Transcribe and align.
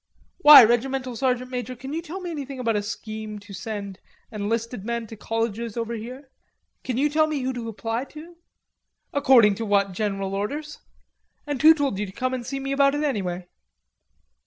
"Why, 0.39 0.63
Regimental 0.63 1.15
Sergeant 1.15 1.51
Major, 1.51 1.75
can 1.75 1.93
you 1.93 2.01
tell 2.01 2.21
me 2.21 2.31
anything 2.31 2.59
about 2.59 2.75
a 2.75 2.81
scheme 2.81 3.37
to 3.37 3.53
send 3.53 3.99
enlisted 4.31 4.83
men 4.83 5.05
to 5.05 5.15
colleges 5.15 5.77
over 5.77 5.93
here? 5.93 6.31
Can 6.83 6.97
you 6.97 7.07
tell 7.07 7.27
me 7.27 7.41
who 7.41 7.53
to 7.53 7.69
apply 7.69 8.05
to?" 8.05 8.35
"According 9.13 9.53
to 9.61 9.65
what 9.67 9.91
general 9.91 10.33
orders? 10.33 10.79
And 11.45 11.61
who 11.61 11.75
told 11.75 11.99
you 11.99 12.07
to 12.07 12.11
come 12.11 12.33
and 12.33 12.43
see 12.43 12.59
me 12.59 12.71
about 12.71 12.95
it, 12.95 13.03
anyway?" 13.03 13.47